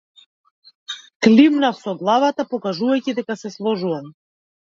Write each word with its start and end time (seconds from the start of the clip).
Климнав 1.27 1.75
со 1.81 1.93
главата, 1.99 2.47
покажувајќи 2.55 3.15
дека 3.21 3.37
се 3.45 3.53
сложувам. 3.59 4.11